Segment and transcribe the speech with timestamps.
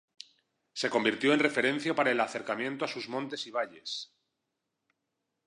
[0.73, 4.11] Se convirtió en referencia para el acercamiento a sus montes y valles.